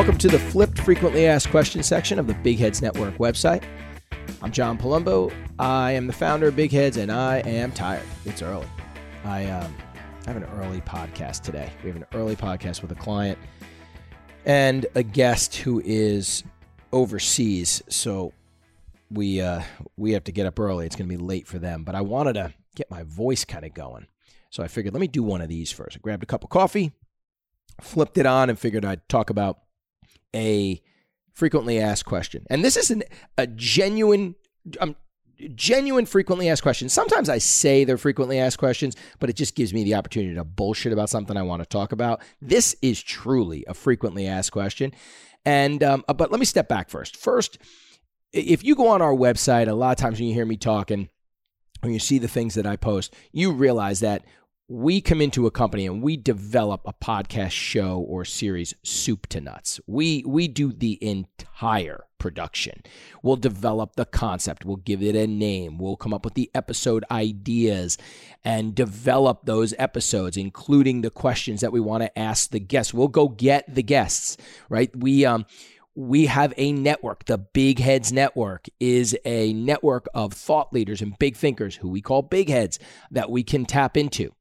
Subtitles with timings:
[0.00, 3.62] Welcome to the flipped frequently asked questions section of the Big Heads Network website.
[4.40, 5.30] I'm John Palumbo.
[5.58, 8.06] I am the founder of Big Heads, and I am tired.
[8.24, 8.66] It's early.
[9.26, 9.76] I um,
[10.24, 11.70] have an early podcast today.
[11.82, 13.38] We have an early podcast with a client
[14.46, 16.44] and a guest who is
[16.92, 17.82] overseas.
[17.90, 18.32] So
[19.10, 19.60] we uh,
[19.98, 20.86] we have to get up early.
[20.86, 21.84] It's going to be late for them.
[21.84, 24.06] But I wanted to get my voice kind of going.
[24.48, 25.98] So I figured, let me do one of these first.
[25.98, 26.92] I grabbed a cup of coffee,
[27.82, 29.58] flipped it on, and figured I'd talk about
[30.34, 30.80] a
[31.32, 32.46] frequently asked question.
[32.50, 33.02] And this is an,
[33.38, 34.34] a genuine,
[34.80, 34.96] um,
[35.54, 36.88] genuine frequently asked question.
[36.88, 40.44] Sometimes I say they're frequently asked questions, but it just gives me the opportunity to
[40.44, 42.20] bullshit about something I want to talk about.
[42.42, 44.92] This is truly a frequently asked question.
[45.44, 47.16] And, um, uh, but let me step back first.
[47.16, 47.58] First,
[48.32, 51.08] if you go on our website, a lot of times when you hear me talking,
[51.80, 54.24] when you see the things that I post, you realize that
[54.70, 59.40] we come into a company and we develop a podcast show or series soup to
[59.40, 59.80] nuts.
[59.88, 62.84] We we do the entire production.
[63.20, 67.04] We'll develop the concept, we'll give it a name, we'll come up with the episode
[67.10, 67.98] ideas
[68.44, 72.94] and develop those episodes including the questions that we want to ask the guests.
[72.94, 74.36] We'll go get the guests,
[74.68, 74.94] right?
[74.94, 75.46] We um
[75.96, 77.24] we have a network.
[77.24, 82.00] The Big Heads Network is a network of thought leaders and big thinkers who we
[82.00, 82.78] call big heads
[83.10, 84.32] that we can tap into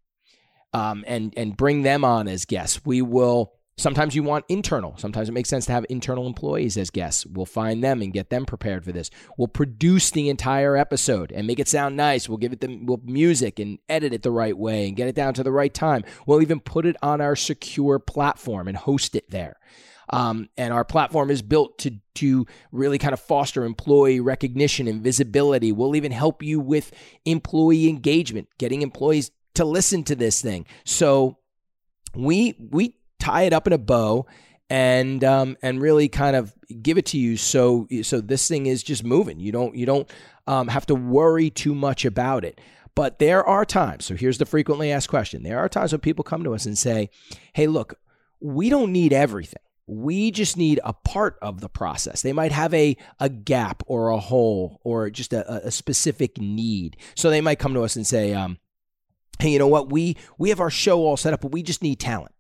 [0.74, 2.82] um, and and bring them on as guests.
[2.86, 3.54] We will.
[3.78, 4.98] Sometimes you want internal.
[4.98, 7.26] Sometimes it makes sense to have internal employees as guests.
[7.26, 9.10] We'll find them and get them prepared for this.
[9.38, 12.28] We'll produce the entire episode and make it sound nice.
[12.28, 15.16] We'll give it the we'll music and edit it the right way and get it
[15.16, 16.04] down to the right time.
[16.26, 19.56] We'll even put it on our secure platform and host it there.
[20.12, 25.02] Um, and our platform is built to to really kind of foster employee recognition and
[25.02, 25.72] visibility.
[25.72, 26.92] We'll even help you with
[27.26, 30.66] employee engagement, getting employees to listen to this thing.
[30.86, 31.38] So
[32.16, 34.26] we we tie it up in a bow
[34.70, 38.82] and um, and really kind of give it to you so so this thing is
[38.84, 39.42] just moving.
[39.42, 40.10] You don't you don't
[40.48, 42.62] um, have to worry too much about it.
[42.96, 44.06] But there are times.
[44.06, 45.44] So here's the frequently asked question.
[45.44, 47.10] There are times when people come to us and say,
[47.52, 48.00] "Hey, look,
[48.40, 49.62] we don't need everything.
[49.88, 52.22] We just need a part of the process.
[52.22, 56.96] They might have a, a gap or a hole or just a, a specific need.
[57.16, 58.60] So they might come to us and say, um,
[59.40, 59.92] hey, you know what?
[59.92, 62.34] We we have our show all set up, but we just need talent.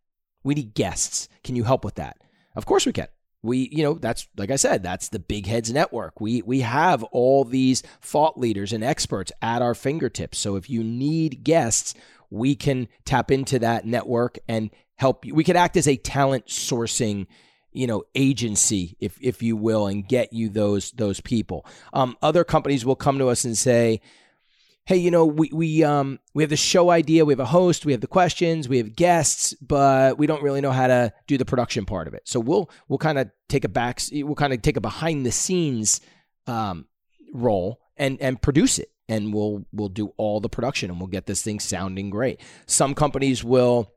[0.43, 1.27] We need guests.
[1.43, 2.17] Can you help with that?
[2.55, 3.07] Of course we can.
[3.41, 6.19] We, you know, that's like I said, that's the Big Heads Network.
[6.19, 10.37] We we have all these thought leaders and experts at our fingertips.
[10.37, 11.93] So if you need guests,
[12.29, 15.33] we can tap into that network and help you.
[15.33, 17.27] We could act as a talent sourcing
[17.71, 22.43] you know agency if if you will and get you those those people um, other
[22.43, 24.01] companies will come to us and say
[24.89, 27.85] hey, you know, we we um we have the show idea, we have a host,
[27.85, 31.38] we have the questions, we have guests, but we don't really know how to do
[31.38, 32.23] the production part of it.
[32.25, 35.31] So we'll we'll kind of take a back, we'll kind of take a behind the
[35.31, 36.01] scenes
[36.47, 36.88] um,
[37.31, 41.28] role and and produce it, and we'll we'll do all the production, and we'll get
[41.28, 42.41] this thing sounding great.
[42.66, 43.94] Some companies will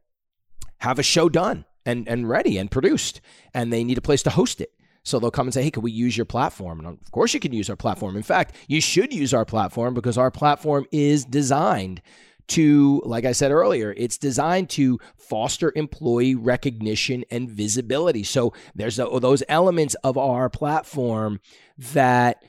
[0.76, 3.22] have a show done and and ready and produced,
[3.54, 4.75] and they need a place to host it.
[5.04, 6.78] So they'll come and say, hey, can we use your platform?
[6.78, 8.16] And of course, you can use our platform.
[8.16, 12.02] In fact, you should use our platform because our platform is designed
[12.48, 18.22] to, like I said earlier, it's designed to foster employee recognition and visibility.
[18.22, 21.40] So there's those elements of our platform
[21.78, 22.44] that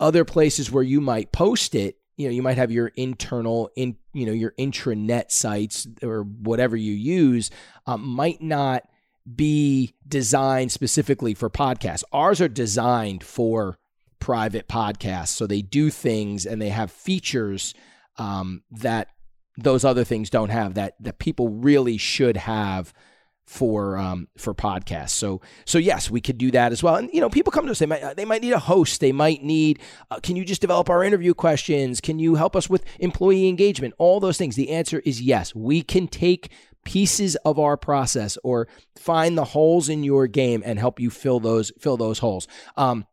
[0.00, 3.96] other places where you might post it you know you might have your internal in
[4.12, 7.50] you know your intranet sites or whatever you use
[7.86, 8.86] um, might not
[9.36, 12.04] be designed specifically for podcasts.
[12.12, 13.78] Ours are designed for
[14.18, 15.28] private podcasts.
[15.28, 17.74] So they do things and they have features
[18.16, 19.08] um, that
[19.56, 22.92] those other things don't have that that people really should have
[23.44, 25.10] for um, for podcasts.
[25.10, 26.96] So so yes, we could do that as well.
[26.96, 27.78] And you know, people come to us.
[27.78, 29.00] They might they might need a host.
[29.00, 29.80] They might need.
[30.10, 32.00] Uh, can you just develop our interview questions?
[32.00, 33.94] Can you help us with employee engagement?
[33.98, 34.54] All those things.
[34.54, 35.54] The answer is yes.
[35.54, 36.50] We can take
[36.84, 41.40] pieces of our process or find the holes in your game and help you fill
[41.40, 42.48] those fill those holes.
[42.76, 43.06] Um,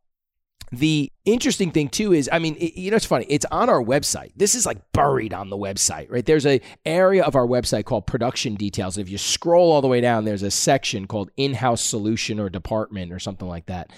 [0.72, 3.26] the interesting thing too is, I mean, it, you know, it's funny.
[3.30, 4.32] It's on our website.
[4.36, 6.26] This is like buried on the website, right?
[6.26, 8.98] There's a area of our website called production details.
[8.98, 13.14] If you scroll all the way down, there's a section called in-house solution or department
[13.14, 13.92] or something like that.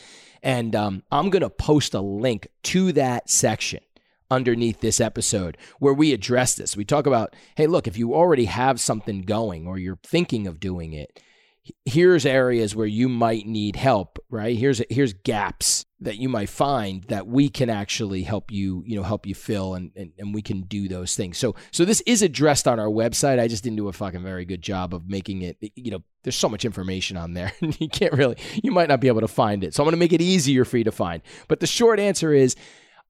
[0.44, 3.80] And um, I'm going to post a link to that section
[4.30, 6.76] underneath this episode where we address this.
[6.76, 10.60] We talk about, hey, look, if you already have something going or you're thinking of
[10.60, 11.22] doing it,
[11.86, 14.58] here's areas where you might need help, right?
[14.58, 19.04] Here's here's gaps that you might find that we can actually help you, you know,
[19.04, 21.38] help you fill and, and, and we can do those things.
[21.38, 23.40] So so this is addressed on our website.
[23.40, 26.36] I just didn't do a fucking very good job of making it, you know, there's
[26.36, 27.52] so much information on there.
[27.62, 29.74] you can't really you might not be able to find it.
[29.74, 31.22] So I'm going to make it easier for you to find.
[31.48, 32.56] But the short answer is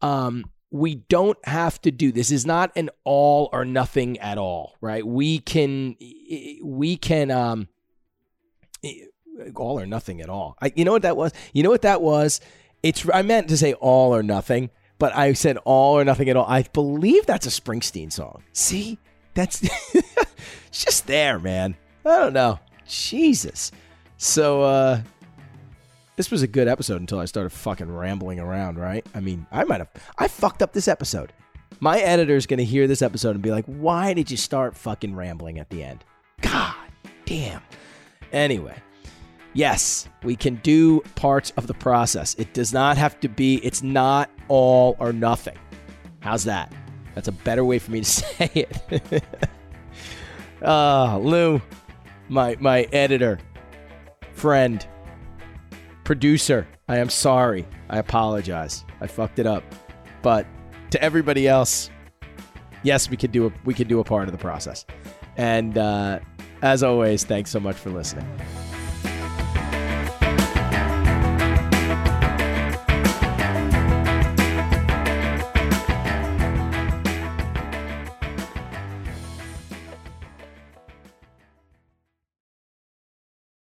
[0.02, 4.75] um we don't have to do this is not an all or nothing at all,
[4.81, 5.06] right?
[5.06, 5.96] We can
[6.62, 7.68] we can um
[9.56, 10.58] all or nothing at all.
[10.62, 11.31] I, you know what that was?
[11.54, 12.42] You know what that was?
[12.84, 14.69] It's I meant to say all or nothing,
[15.00, 16.46] but I said all or nothing at all.
[16.46, 18.44] I believe that's a Springsteen song.
[18.54, 19.00] See,
[19.34, 19.62] that's
[19.94, 20.25] it's
[20.86, 21.78] just there, man.
[22.06, 22.60] I don't know.
[22.88, 23.72] Jesus.
[24.18, 25.02] So uh
[26.18, 29.06] this was a good episode until I started fucking rambling around, right?
[29.16, 31.31] I mean, I might have I fucked up this episode.
[31.80, 35.16] My editor's going to hear this episode and be like, "Why did you start fucking
[35.16, 36.04] rambling at the end?"
[36.42, 36.74] God
[37.25, 37.62] damn.
[38.34, 38.75] Anyway,
[39.54, 42.34] yes, we can do parts of the process.
[42.36, 45.58] It does not have to be, it's not all or nothing.
[46.19, 46.74] How's that?
[47.16, 49.24] That's a better way for me to say it.
[50.62, 51.62] uh, Lou,
[52.28, 53.40] my my editor,
[54.34, 54.86] friend,
[56.07, 57.68] producer, I am sorry.
[57.89, 58.86] I apologize.
[59.01, 59.62] I fucked it up.
[60.21, 60.48] But
[60.92, 61.89] to everybody else,
[62.81, 64.86] yes, we could do a we could do a part of the process.
[65.36, 66.19] And uh,
[66.62, 68.25] as always, thanks so much for listening.